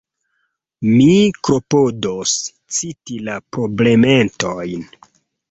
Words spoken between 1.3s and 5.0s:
klopodos citi la problemetojn.